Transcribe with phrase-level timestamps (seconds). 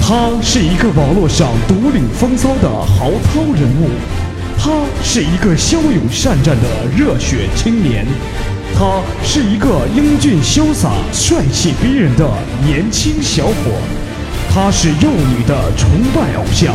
[0.00, 3.90] 他是一个网络上独领风骚的豪涛人物，
[4.58, 4.70] 他
[5.02, 8.06] 是一个骁勇善战的热血青年，
[8.74, 12.26] 他是一个英俊潇洒、帅气逼人的
[12.64, 13.54] 年轻小伙，
[14.48, 16.74] 他是幼女的崇拜偶像，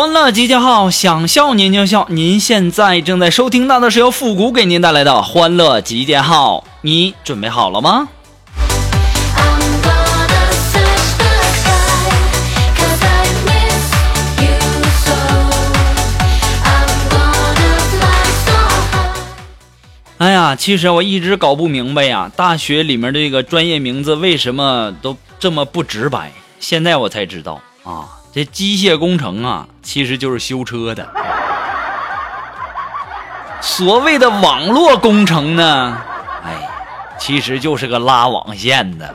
[0.00, 2.06] 欢乐集结号，想笑您就笑。
[2.08, 8.08] 您现在正在收听到的是由复古给您带来的欢乐集结号，你准备好了吗？
[20.16, 26.32] 哎呀，其实我一直搞不明白呀，大学里面这个专业名字为什么都这么不直白？
[26.58, 28.16] 现在我才知道啊。
[28.32, 31.08] 这机械工程啊，其实就是修车的。
[33.60, 35.96] 所谓的网络工程呢，
[36.44, 36.68] 哎，
[37.18, 39.12] 其实就是个拉网线的。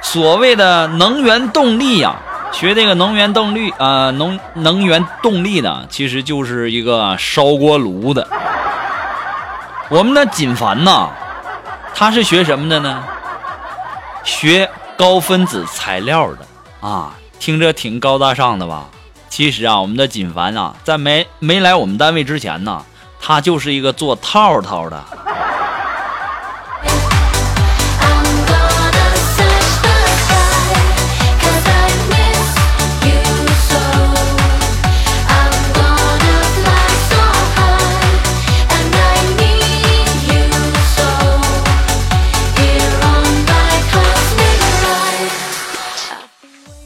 [0.00, 2.14] 所谓的能源动力呀，
[2.52, 8.26] 学这个能源动力啊，能能源动力呢，其实就是一个烧锅炉的。
[9.88, 11.08] 我们的锦凡呐，
[11.92, 13.02] 他是学什么的呢？
[14.22, 16.38] 学高分子材料的。
[16.84, 18.90] 啊，听着挺高大上的吧？
[19.30, 22.84] 其实啊，我们的锦凡啊，在没没来我们单位之前呢，
[23.18, 25.02] 他就是一个做套套的。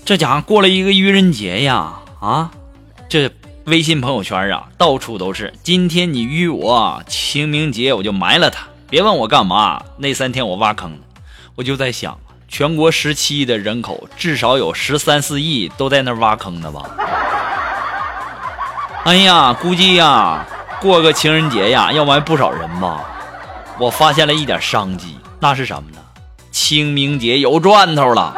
[0.09, 2.51] 这家伙过了一个愚人节呀，啊，
[3.11, 3.31] 这
[3.67, 5.53] 微信朋友圈啊，到处都是。
[5.63, 8.67] 今天你愚我，清明节我就埋了他。
[8.89, 10.99] 别问我干嘛，那三天我挖坑
[11.57, 12.19] 我就在想，
[12.49, 16.89] 全国十七亿的人口，至少有十三四亿都在那挖坑呢吧？
[19.05, 20.47] 哎呀，估计呀，
[20.81, 23.05] 过个情人节呀，要埋不少人吧。
[23.79, 25.99] 我发现了一点商机，那是什么呢？
[26.51, 28.35] 清明节有赚头了。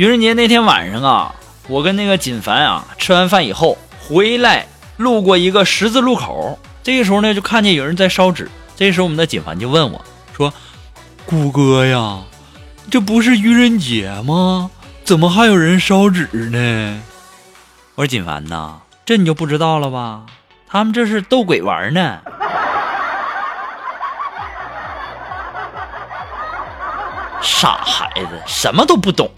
[0.00, 1.34] 愚人节那天晚上啊，
[1.68, 4.66] 我跟那个锦凡啊吃完饭以后回来，
[4.96, 8.50] 路过一个十字路口，这个时候呢就看见有人在烧纸。
[8.74, 10.02] 这时候我们的锦凡就问我
[10.34, 10.54] 说
[11.28, 12.20] ：“谷哥呀，
[12.90, 14.70] 这不是愚人节吗？
[15.04, 17.02] 怎么还有人烧纸呢？”
[17.96, 20.22] 我说：“锦凡呐，这你就不知道了吧？
[20.66, 22.20] 他们这是逗鬼玩呢。”
[27.42, 29.30] 傻孩子，什么都不懂。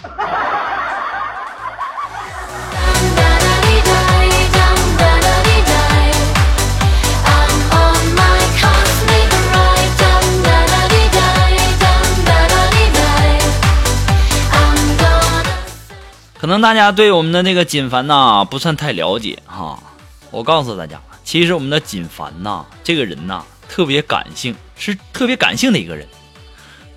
[16.42, 19.80] 可能大家对我们的那个锦凡呐不算太了解哈，
[20.32, 26.04] 我告诉大家，其实我们的锦凡呐这个人呐特别感性，是特别感性的一个人。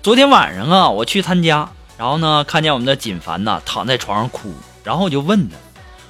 [0.02, 4.52] 昨天晚上啊，我去他家，然后呢看见我们的锦凡呐躺在床上哭，
[4.82, 5.54] 然后我就问他，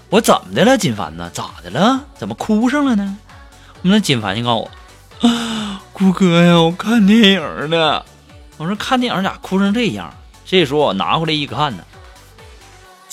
[0.08, 1.28] 我怎么的了，锦凡呢？
[1.34, 2.06] 咋的了？
[2.16, 3.18] 怎么哭上了呢？
[3.82, 4.70] 我们的锦凡就告诉
[5.20, 8.02] 我，啊，顾哥呀，我看电影呢。
[8.56, 10.10] 我说看电影咋哭成这样？
[10.46, 11.84] 这时候我拿回来一看呢。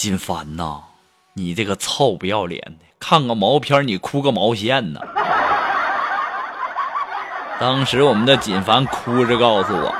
[0.04, 0.82] 金凡呐，
[1.34, 5.00] 你这个臭不要脸的，看个毛片你哭个毛线呢？
[7.58, 9.96] 当时我们的锦凡哭着告诉我：“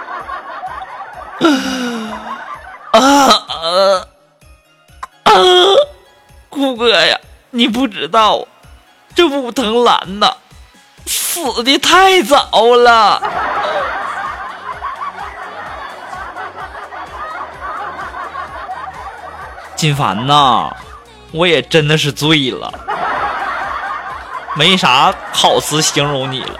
[2.92, 4.06] 啊 啊
[5.24, 5.32] 啊，
[6.50, 7.18] 顾哥呀，
[7.52, 8.46] 你不知道，
[9.16, 10.36] 这武藤兰呐，
[11.06, 13.24] 死的太早了。”
[19.84, 20.74] 心烦呐
[21.34, 22.72] 我也真的是醉了。
[24.56, 26.58] 没啥好词形容你了。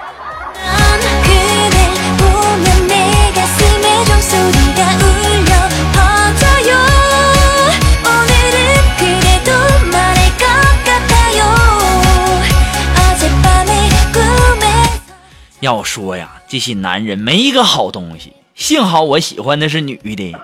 [15.62, 20.36] 要说呀这些男人没一个好东西幸好我喜欢的是女的。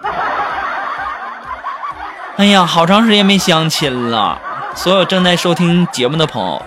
[2.40, 4.40] 哎呀，好长时间没相亲了。
[4.74, 6.62] 所有正在收听节目的朋友，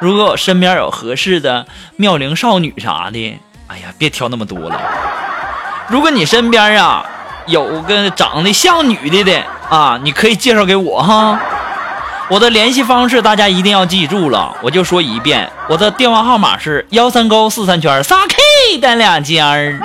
[0.00, 1.66] 如果我身边有合适的
[1.96, 4.80] 妙龄少女啥的，哎呀，别挑那么多了。
[5.88, 7.04] 如果你身边啊
[7.44, 11.38] 有个长得像女的的啊，你可以介绍给我哈。
[12.30, 19.78] 我的联系方式大家一定要记住了，我就说一遍，我的电话号码是幺三勾四三圈仨 K 单两尖儿。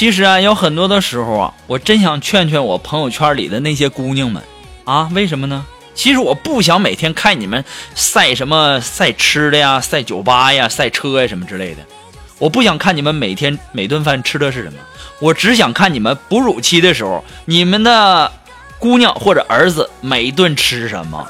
[0.00, 4.42] 其实啊，有很多的时候啊，我真想劝劝我朋友圈里的那些姑娘们
[4.86, 5.66] 啊，为什么呢？
[5.94, 7.62] 其实我不想每天看你们
[7.94, 11.82] 晒什么晒吃的呀、晒酒吧呀、晒车呀什么之类的，
[12.38, 14.78] 我不想看你们每天每顿饭吃的是什么，
[15.18, 18.32] 我只想看你们哺乳期的时候，你们的
[18.78, 21.28] 姑娘或者儿子每一顿吃什么。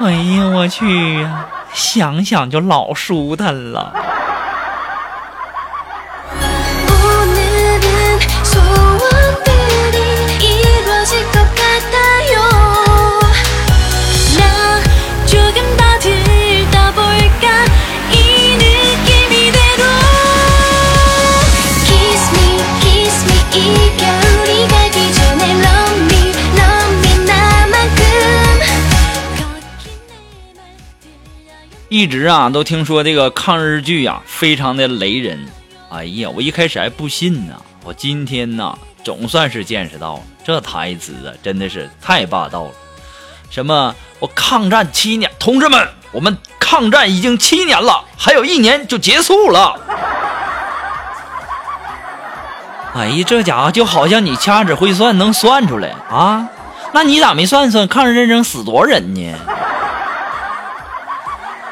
[0.00, 3.94] 哎呀，我去呀，想想就老舒坦了。
[32.06, 35.44] 一直啊都听说这个抗日剧呀、非常的雷人，
[35.90, 42.70] 哎呀，我一开始还不信呢，我今天呐总算是见识到了，这台词啊真的是太霸道了。
[43.50, 49.76] 什么我抗战七年，同志们，我们抗战已经七年了，还有一年就结束了。
[52.94, 56.48] 哎呀，这家伙就好像你掐指会算能算出来啊？
[56.94, 59.34] 那你咋没算算抗日战争死多少人呢？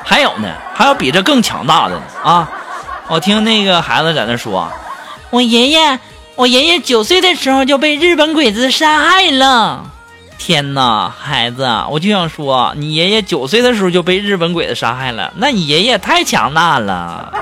[0.04, 2.48] 还有呢，还有比这更强大的呢啊！
[3.08, 4.70] 我听那个孩子在那说，
[5.30, 5.98] 我爷爷，
[6.36, 9.90] 我爷爷九岁的时候就被日本鬼子杀害了。
[10.36, 17.32] 天哪，孩子，我就想说，你爷爷九岁的时候就被日本鬼子杀害了，那你爷爷太强大了。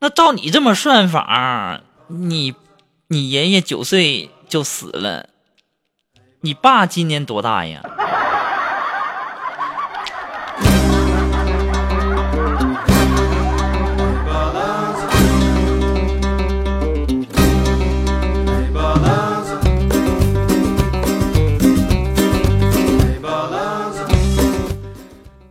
[0.00, 2.54] 那照你这么算法，你
[3.12, 5.28] 你爷爷九岁就死了，
[6.40, 7.82] 你爸今年多大呀？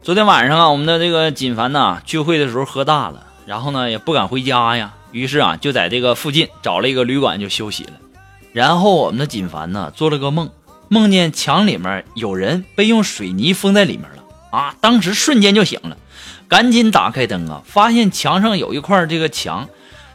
[0.02, 7.92] 昨天晚上啊，我们的这个锦凡呐聚会的时候喝大了，然后呢也不敢回家呀，于是啊就在这个附近找了一个旅馆就休息了。
[8.54, 10.50] 然后我们的锦凡呢做了个梦，
[10.88, 14.24] 梦见墙里面有人被用水泥封在里面了
[14.58, 14.74] 啊！
[14.80, 15.98] 当时瞬间就醒了，
[16.48, 19.68] 赶紧打开灯啊，发现墙上有一块这个墙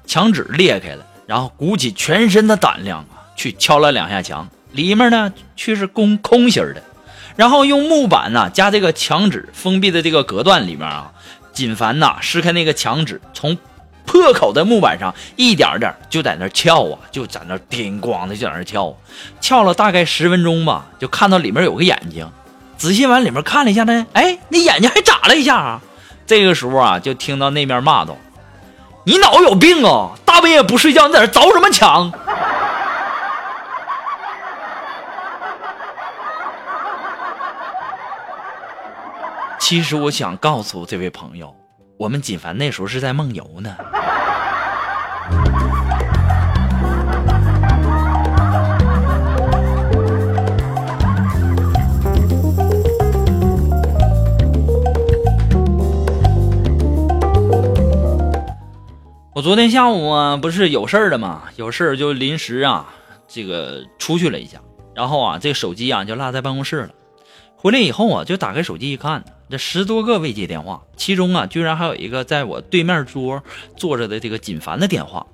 [0.06, 6.82] 墙纸裂开了，然后鼓起全身的胆量啊去敲了两下墙，里面呢却是空空心儿的。
[7.36, 11.12] 然后用木板呐、加这个墙纸封闭的这个隔断里面啊，
[11.56, 13.56] 锦凡呐撕开那个墙纸，从
[14.04, 18.94] 破口的木板上一点点就在那撬啊，就在那叮咣的就在那撬，
[19.40, 22.30] 撬了大概十分钟吧，就看到里面有个眼睛，
[22.76, 25.80] 仔细往里面看了一下呢，哎，那眼睛还眨了一下啊。
[26.26, 28.18] 这个时候啊，就听到那边骂道
[29.04, 30.10] ：“你脑子有病啊！
[30.26, 32.12] 大半夜不睡觉，你在这凿什么墙？”
[39.58, 41.54] 其实我想告诉这位朋友，
[41.98, 43.76] 我们锦凡那时候是在梦游呢。
[59.34, 61.42] 我昨天下午啊，不是有事儿了吗？
[61.56, 62.86] 有事儿就临时啊，
[63.26, 64.60] 这个出去了一下，
[64.94, 66.90] 然后啊，这个手机啊就落在办公室了。
[67.56, 73.42] 回来以后啊，就打开手机一看，这十多个未接电话，其中啊，居然还有一个在我对面桌
[73.76, 75.26] 坐着的这个锦凡的电话。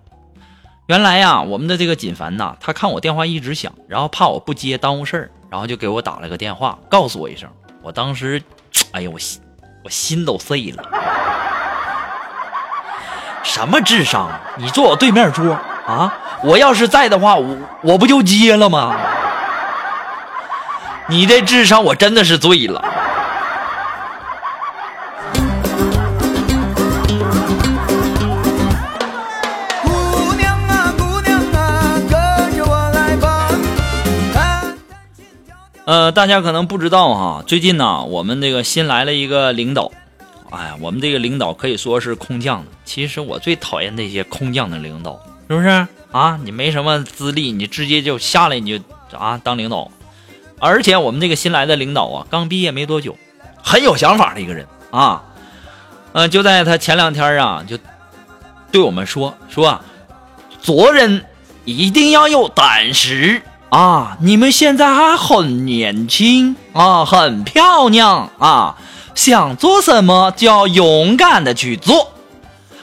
[0.87, 7.49] 原来呀，我们的这个锦凡呐，他看我电话一直响，然后怕我不接耽误事儿，然后就给我打了个电话，告诉我一声。
[7.83, 8.43] 我当时，
[8.93, 9.43] 哎呀，我心
[9.85, 10.83] 我心都碎了。
[13.43, 14.31] 什么智商？
[14.57, 15.53] 你坐我对面桌
[15.87, 16.15] 啊？
[16.45, 18.97] 我要是在的话，我我不就接了吗？
[21.09, 22.81] 你这智商，我真的是醉了。
[29.83, 33.51] 姑娘啊，姑娘啊，跟着我来吧。
[35.85, 39.91] 呃，大家可能不知道哈，最近呢，我们这个新来了一个领导，
[40.51, 42.71] 哎呀，我们这个领导可以说是空降的。
[42.85, 46.39] 其实我最讨厌那些空降的领导，是不是啊？
[46.43, 49.91] 你没什么资历，你直接就下来你就啊当领导，
[50.63, 53.19] 而且我们这个新来的领导啊，刚毕业没多久，
[53.65, 55.25] 很有想法的一个人啊。
[56.13, 57.77] 呃，就在他前两天啊，就
[58.71, 59.85] 对我们说说啊，
[60.61, 61.25] 做人
[61.65, 64.17] 一定要有胆识啊！
[64.21, 68.77] 你们现在还很年轻啊，很漂亮啊，
[69.17, 72.13] 想做什么就要勇敢的去做，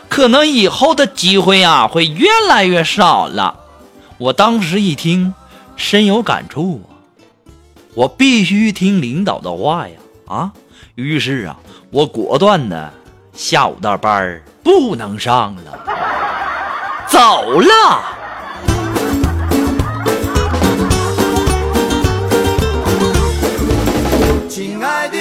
[0.09, 3.55] 可能以后的机会啊会越来越少了。
[4.17, 5.33] 我当时一听，
[5.77, 6.98] 深有感触啊，
[7.99, 10.53] 我必须听领导的话呀啊！
[10.95, 11.59] 于是啊，
[11.91, 12.93] 我果断的
[13.33, 15.85] 下午的班儿不能上了，
[17.09, 17.67] 走了。
[24.47, 25.17] 亲爱的，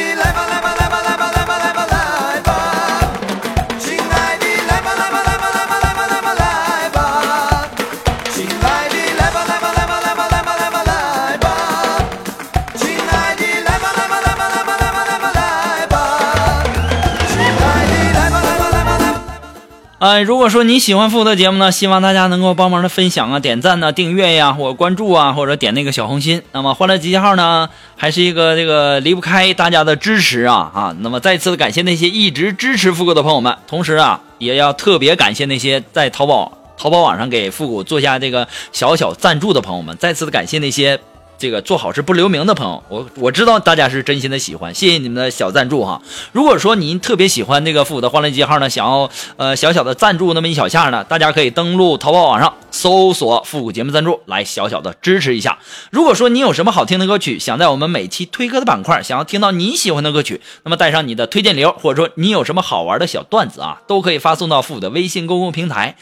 [19.99, 26.41] 哎，如果说你喜欢复古的节目呢，希望大家能够帮忙的分享啊、点赞呢、订阅呀，或关注啊，或者点那个小红心。
[26.53, 30.97] 那么欢乐集结号呢，还是一个这个离不开大家的支持啊啊！
[31.01, 41.01] 那么再次的感谢那些一直支持复古的朋友们，同时啊，也要特别感谢那些在淘宝淘宝网上给复古做下这个小小赞助的朋友们，再次的感谢那些。
[41.39, 46.03] 这个做好事不留名的朋友，我我知道大家是真心的喜欢，谢谢你们的小赞助哈。
[46.33, 55.59] 如果说您特别喜欢那个复古的欢乐集号呢，想要呃小小的赞助那么一小下呢，大家可以登录淘宝网上搜索复古节目赞助，来小小的支持一下。
[55.91, 65.97] 如果说你有什么好听的歌曲，想在我们每期推歌的板块想要听到你喜欢的歌曲，那么带上你的推荐理由，或者说你有什么好玩的小段子啊，都可以发送到复古的微信公共平台。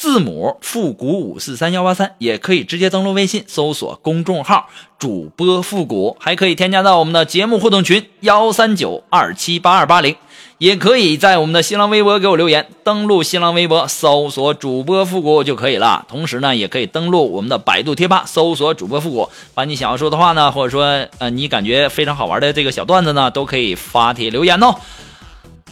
[0.00, 10.16] 字母复古五四三幺八三，也可以直接登录微信搜索公众号主播复古，还可以添加到我们的节目互动群幺三九二七八二八零，
[10.56, 16.06] 也可以在我们的新浪微博给我留言，登录新浪微博搜索主播复古就可以了。
[16.08, 24.76] 同时呢，也可以登录我们的百度贴吧搜索主播复古，把你想要说的话呢，或者说呃你感觉非常好玩的这个小段子呢，都可以发帖留言哦。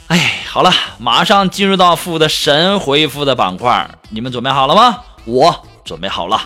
[0.09, 5.03] 哎，好了，马上进入到复的神回复的板块，你们准备好了吗？
[5.25, 6.41] 我准备好了。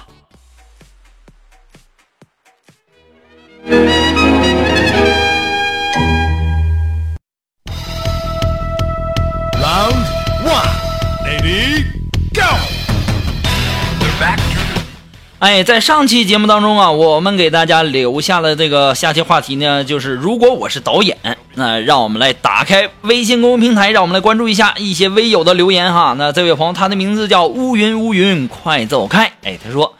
[15.43, 21.19] 哎，在上期节目当中啊，我们给大家留下了这个下期话题呢，就是如果我是导演，
[21.55, 26.15] 那让我们来打开微信公众平台，让我们来关注一下一些微友的留言哈。
[26.17, 29.33] 那这位朋友，他的名字叫乌云乌云，快走开！
[29.43, 29.93] 哎，他说，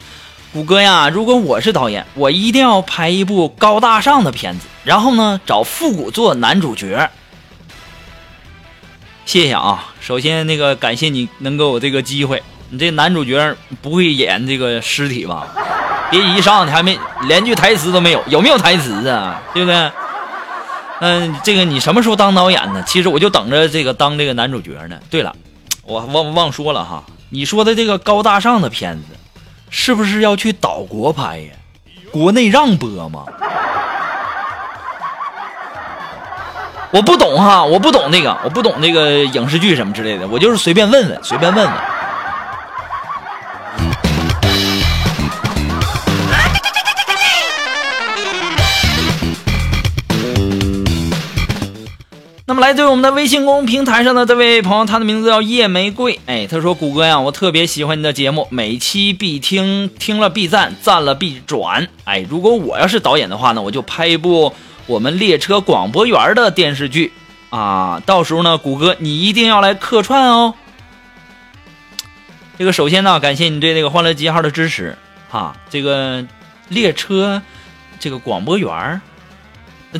[0.53, 7.09] 谷歌呀，如果我是导演，我一定要拍一部高大上的片子，然后呢，找复古做男主角。
[9.25, 12.41] 谢谢啊，首先那个感谢你能给我这个机会。
[12.73, 15.45] 你这男主角不会演这个尸体吧？
[16.09, 19.39] 别一上去还没连句台词都没有，有没有台词啊？
[19.53, 19.91] 对不对？
[20.99, 22.83] 嗯，这个你什么时候当导演呢？
[22.87, 24.97] 其实我就等着这个当这个男主角呢。
[25.11, 25.35] 对了，
[25.83, 29.03] 我忘忘说了哈，你说的这个高大上的片子，
[29.69, 31.51] 是不是要去岛国拍呀？
[32.11, 33.25] 国内让播吗？
[36.89, 41.73] 我不懂哈，我不懂那个，我不懂那个影视剧什么之类的，我就是随便问问，随便问问。
[52.63, 56.17] 来自于我们的微信公众平台上的这位朋友，他的名字叫叶玫瑰。
[56.27, 61.89] 哎，他说：“谷歌呀，我特别喜欢你的节目，每期必听，听了必赞，赞了必转。
[62.05, 64.53] 哎，如果我要是导演的话呢，我就拍一部
[64.85, 67.11] 我们列车广播员的电视剧
[67.49, 70.53] 啊，到时候呢，谷歌你一定要来客串哦。
[72.57, 74.97] 这个首先呢，感谢你对这个欢乐集号的支持
[75.29, 75.53] 哈。
[75.69, 76.25] 这个
[76.69, 77.41] 列车
[77.99, 79.01] 这个广播员儿，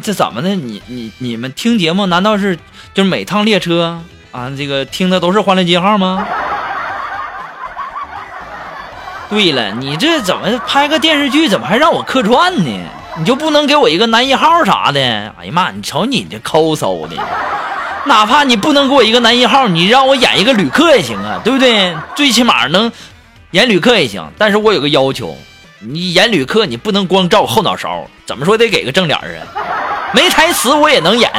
[0.01, 0.55] 这怎么的？
[0.55, 2.57] 你你你们听节目难道是
[2.93, 6.25] 就是每趟列车啊，这个听的都是欢乐街号吗？
[9.29, 12.69] 对了，你这怎么拍个电视剧，怎么还让我客串呢？
[13.17, 14.99] 你就不能给我一个男一号啥的？
[15.39, 17.15] 哎呀妈，你瞅你这抠搜的，
[18.05, 21.95] 哪怕你不能给我一个男一号，你让我演一个旅客也行啊，对不对？
[22.15, 22.91] 最起码能
[23.51, 24.27] 演旅客也行。
[24.37, 25.37] 但是我有个要求，
[25.79, 29.23] 你演旅客你不能光照我后脑勺，怎么说得给个正脸啊？
[30.13, 31.29] 没台词我也能演。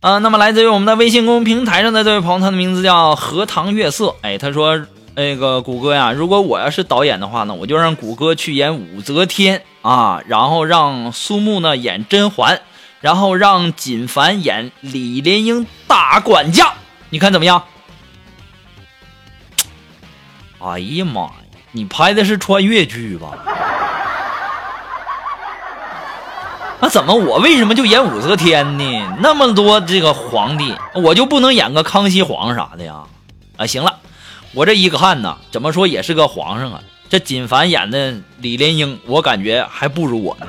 [0.00, 4.14] 啊，那么来自于我们的微信公众平台上的这位朋友，他的名字叫荷塘月色。
[4.22, 4.80] 哎，他说
[5.16, 12.60] ：“那个谷歌呀，如果我要是导演的话呢，我就让谷歌去演武则天啊，然后让苏木呢演甄嬛，
[13.00, 16.74] 然后让锦凡演李莲英大管家，
[17.10, 17.64] 你看怎么样？”
[20.60, 21.32] 哎呀妈呀，
[21.72, 23.28] 你拍的是穿越剧吧？
[26.80, 29.16] 那怎么我为什么就演武则天呢？
[29.20, 33.02] 那么多这个皇帝，我就不能演个康熙皇啥的呀？
[33.56, 33.98] 啊，行了，
[34.52, 36.80] 我这一看呐，怎么说也是个皇上啊。
[37.08, 40.46] 这锦凡演的李莲英，我感觉还不如我呢。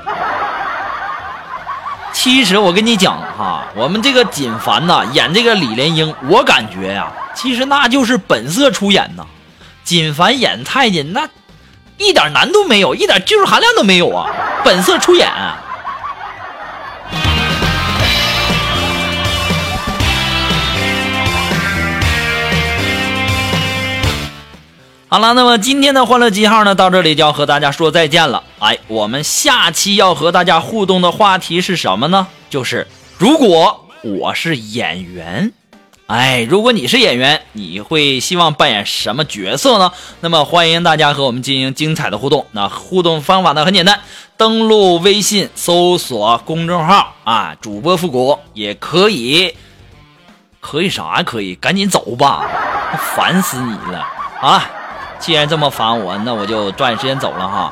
[2.12, 9.26] 其实我跟你讲哈，我们这个锦凡呐演这个李莲英，我感觉呀，其实那就是本色出演呐。
[9.90, 11.28] 锦凡演太监那
[11.98, 14.30] 一点难度没有，一点技术含量都没有啊，
[14.64, 15.28] 本色出演。
[25.08, 28.44] 好了，那么今天的欢乐记号呢，到这里就要和大家说再见了。
[28.60, 32.28] 哎，我们下期要和大家互动的话题是什么呢？
[32.52, 32.86] 就是
[33.18, 35.52] 如果我是演员，
[36.10, 39.92] 哎，如果你是演员，你会希望扮演什么角色呢？
[40.22, 42.48] 那么欢迎大家和我们进行精彩的互动。
[42.52, 44.00] 那互动方法呢很简单，
[44.36, 49.54] 登录微信搜索公众号啊，主播复古也可以，
[50.60, 51.54] 可以啥可以？
[51.54, 52.50] 赶紧走吧，
[53.16, 54.04] 烦死你了
[54.42, 54.68] 啊！
[55.20, 57.72] 既然这么烦我，那我就抓紧时间走了哈。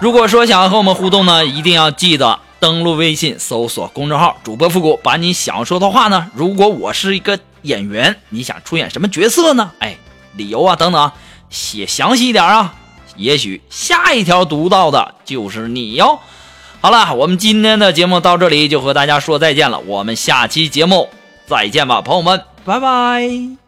[0.00, 9.72] 如果说想要和我们互动呢，一定要记得登录微信，搜索公众号“主播复古”，把你想说的话呢，如果我是一个演员，你想出演什么角色呢？
[9.80, 9.96] 哎，
[10.36, 11.12] 理由啊等等，
[11.50, 12.74] 写详细一点啊，
[13.16, 16.20] 也许下一条读到的就是你哟。
[16.80, 21.08] 好了，我们今天的节目到这里就和大家说再见了，我们下期节目
[21.46, 23.65] 再见吧，朋友们，拜拜。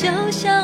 [0.00, 0.59] 就像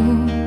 [0.00, 0.43] う。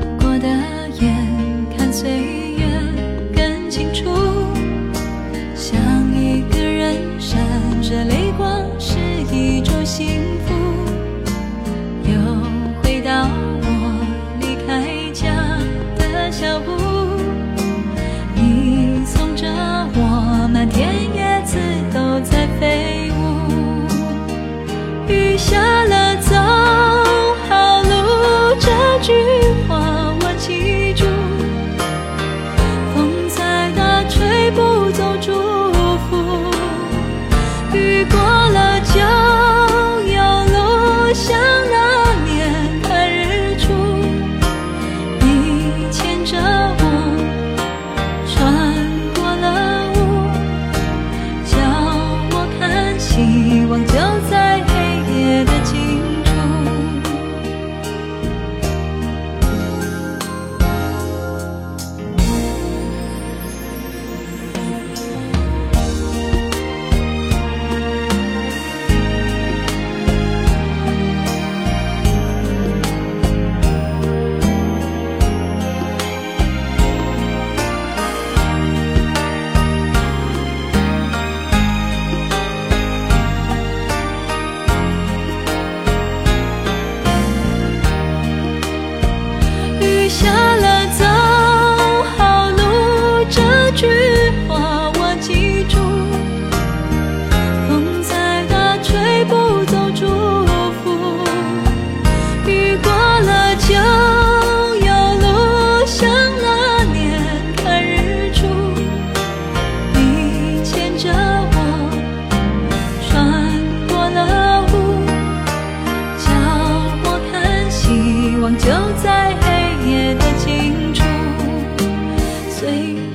[122.68, 123.07] sleep.